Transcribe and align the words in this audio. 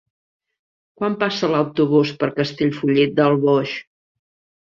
Quan 1.01 1.17
passa 1.23 1.49
l'autobús 1.51 2.13
per 2.23 2.29
Castellfollit 2.39 3.13
del 3.21 3.37
Boix? 3.45 3.75